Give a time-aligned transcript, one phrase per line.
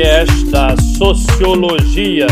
[0.00, 2.26] podcast da Sociologia.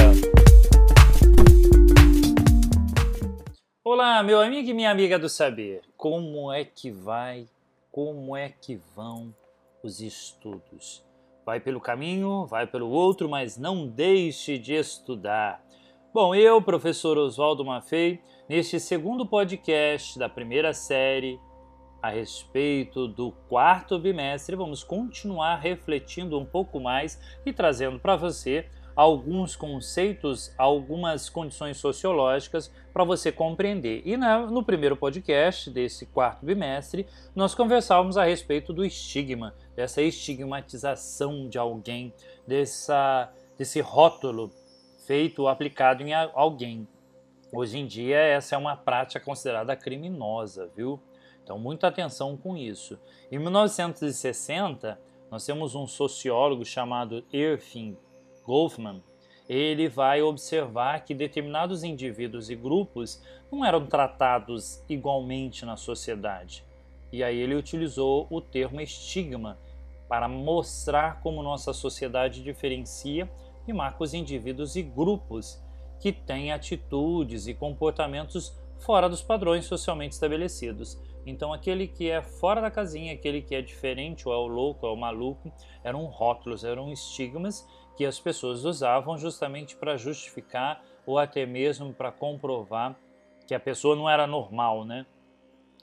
[3.84, 5.82] Olá, meu amigo e minha amiga do saber.
[5.94, 7.46] Como é que vai?
[7.92, 9.34] Como é que vão
[9.82, 11.04] os estudos?
[11.44, 15.62] Vai pelo caminho, vai pelo outro, mas não deixe de estudar.
[16.14, 21.38] Bom, eu, professor Oswaldo Maffei, neste segundo podcast da primeira série
[22.00, 28.66] a respeito do quarto bimestre, vamos continuar refletindo um pouco mais e trazendo para você
[28.98, 34.02] alguns conceitos, algumas condições sociológicas para você compreender.
[34.04, 40.02] E na, no primeiro podcast desse quarto bimestre, nós conversávamos a respeito do estigma, dessa
[40.02, 42.12] estigmatização de alguém,
[42.44, 44.50] dessa, desse rótulo
[45.06, 46.86] feito, aplicado em alguém.
[47.52, 51.00] Hoje em dia, essa é uma prática considerada criminosa, viu?
[51.48, 52.98] Então, muita atenção com isso.
[53.32, 57.96] Em 1960, nós temos um sociólogo chamado Irving
[58.44, 59.02] Goffman.
[59.48, 66.66] Ele vai observar que determinados indivíduos e grupos não eram tratados igualmente na sociedade.
[67.10, 69.58] E aí ele utilizou o termo estigma
[70.06, 73.26] para mostrar como nossa sociedade diferencia
[73.66, 75.58] e marca os indivíduos e grupos
[75.98, 80.98] que têm atitudes e comportamentos fora dos padrões socialmente estabelecidos.
[81.28, 84.86] Então, aquele que é fora da casinha, aquele que é diferente, ou é o louco,
[84.86, 85.52] ou é o maluco,
[85.84, 92.10] eram rótulos, eram estigmas que as pessoas usavam justamente para justificar ou até mesmo para
[92.10, 92.98] comprovar
[93.46, 95.04] que a pessoa não era normal, né?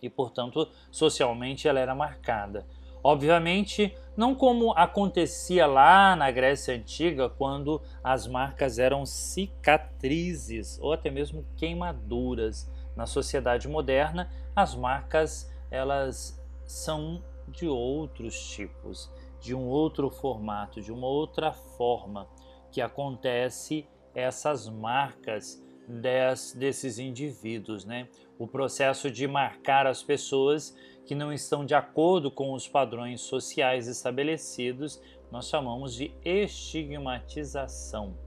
[0.02, 2.66] E, portanto, socialmente ela era marcada.
[3.04, 11.12] Obviamente, não como acontecia lá na Grécia Antiga, quando as marcas eram cicatrizes ou até
[11.12, 12.68] mesmo queimaduras.
[12.96, 20.92] Na sociedade moderna, as marcas elas são de outros tipos, de um outro formato, de
[20.92, 22.28] uma outra forma
[22.72, 28.08] que acontece essas marcas des, desses indivíduos, né?
[28.40, 33.88] O processo de marcar as pessoas que não estão de acordo com os padrões sociais
[33.88, 35.00] estabelecidos,
[35.32, 38.18] nós chamamos de estigmatização.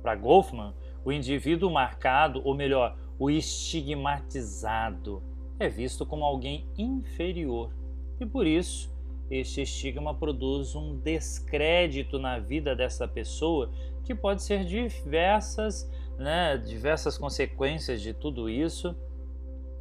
[0.00, 0.72] Para Goffman,
[1.04, 5.22] o indivíduo marcado, ou melhor, o estigmatizado
[5.58, 7.70] é visto como alguém inferior
[8.18, 8.90] e por isso
[9.30, 13.70] este estigma produz um descrédito na vida dessa pessoa
[14.04, 15.88] que pode ser diversas,
[16.18, 18.96] né, diversas consequências de tudo isso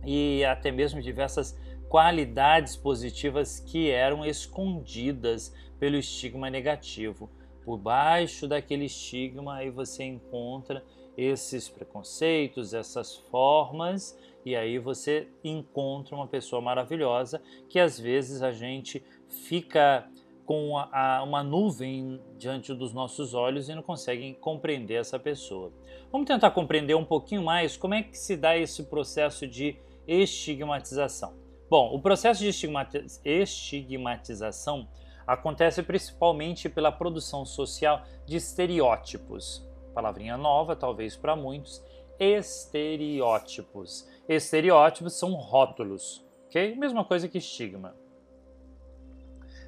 [0.06, 1.58] e até mesmo diversas
[1.88, 7.30] qualidades positivas que eram escondidas pelo estigma negativo.
[7.64, 10.84] Por baixo daquele estigma aí você encontra
[11.18, 18.52] esses preconceitos, essas formas, e aí você encontra uma pessoa maravilhosa que às vezes a
[18.52, 20.10] gente fica
[20.46, 25.72] com a, a, uma nuvem diante dos nossos olhos e não consegue compreender essa pessoa.
[26.12, 29.78] Vamos tentar compreender um pouquinho mais como é que se dá esse processo de
[30.08, 31.36] estigmatização.
[31.70, 32.50] Bom, o processo de
[33.24, 34.88] estigmatização
[35.28, 41.84] acontece principalmente pela produção social de estereótipos palavrinha nova, talvez para muitos,
[42.20, 44.08] estereótipos.
[44.28, 46.76] Estereótipos são rótulos, ok?
[46.76, 47.96] Mesma coisa que estigma.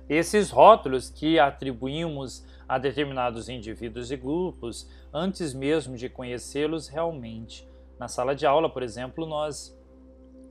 [0.10, 7.68] Esses rótulos que atribuímos a determinados indivíduos e grupos antes mesmo de conhecê-los realmente.
[8.00, 9.78] Na sala de aula, por exemplo, nós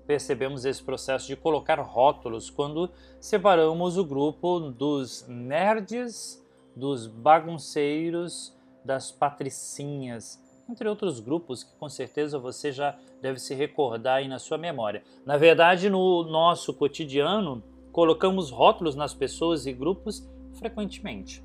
[0.06, 6.44] percebemos esse processo de colocar rótulos quando separamos o grupo dos nerds,
[6.74, 14.18] dos bagunceiros, das patricinhas, entre outros grupos que com certeza você já deve se recordar
[14.18, 15.02] aí na sua memória.
[15.26, 21.42] Na verdade, no nosso cotidiano, colocamos rótulos nas pessoas e grupos frequentemente,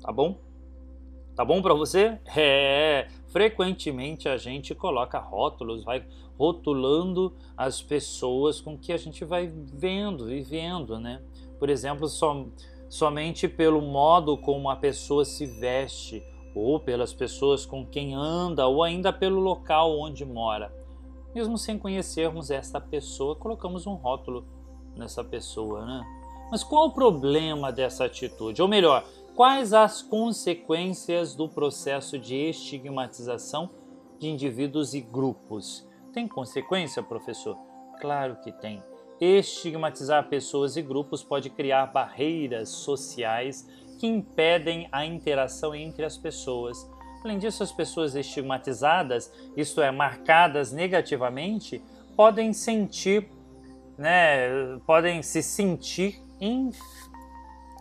[0.00, 0.38] tá bom?
[1.34, 2.18] Tá bom para você?
[2.36, 6.04] É, frequentemente a gente coloca rótulos, vai
[6.38, 11.22] rotulando as pessoas com que a gente vai vendo, vivendo, né?
[11.58, 12.50] Por exemplo, som,
[12.88, 16.22] somente pelo modo como a pessoa se veste
[16.56, 20.72] ou pelas pessoas com quem anda, ou ainda pelo local onde mora.
[21.34, 24.46] Mesmo sem conhecermos essa pessoa, colocamos um rótulo
[24.96, 26.02] nessa pessoa, né?
[26.50, 28.62] Mas qual o problema dessa atitude?
[28.62, 29.04] Ou melhor,
[29.34, 33.68] quais as consequências do processo de estigmatização
[34.18, 35.86] de indivíduos e grupos?
[36.14, 37.58] Tem consequência, professor?
[38.00, 38.82] Claro que tem.
[39.20, 46.88] Estigmatizar pessoas e grupos pode criar barreiras sociais que impedem a interação entre as pessoas.
[47.24, 51.82] Além disso, as pessoas estigmatizadas, isto é, marcadas negativamente,
[52.14, 53.28] podem sentir,
[53.98, 56.22] né, podem se sentir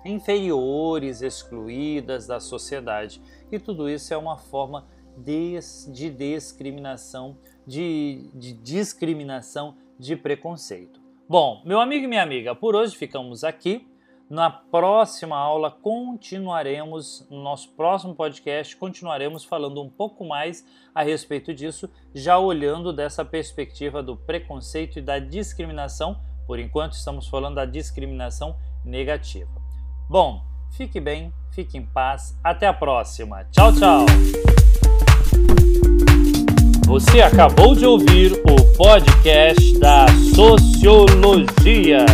[0.04, 3.22] inferiores, excluídas da sociedade.
[3.52, 5.58] E tudo isso é uma forma de,
[5.90, 11.00] de discriminação, de, de discriminação, de preconceito.
[11.28, 13.88] Bom, meu amigo e minha amiga, por hoje ficamos aqui.
[14.30, 21.54] Na próxima aula continuaremos, no nosso próximo podcast, continuaremos falando um pouco mais a respeito
[21.54, 26.20] disso, já olhando dessa perspectiva do preconceito e da discriminação.
[26.48, 29.52] Por enquanto estamos falando da discriminação negativa.
[30.10, 33.44] Bom, fique bem, fique em paz, até a próxima.
[33.52, 34.06] Tchau, tchau.
[36.88, 42.06] Você acabou de ouvir o podcast da Sociologia.